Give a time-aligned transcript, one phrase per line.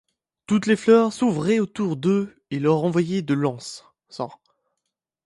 [0.47, 3.83] Toutes les fleurs s'ouvraient autour d'eux et leur envoyaient de l'encens.